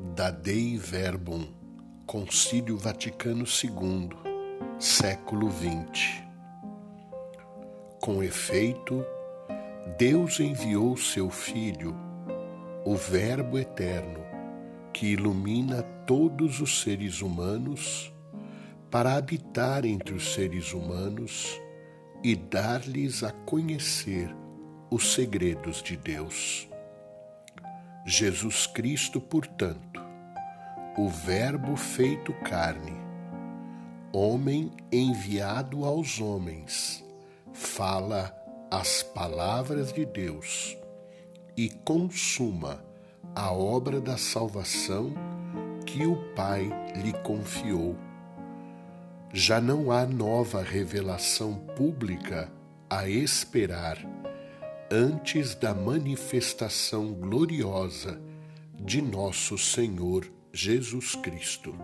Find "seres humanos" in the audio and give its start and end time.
16.80-18.14, 20.32-21.60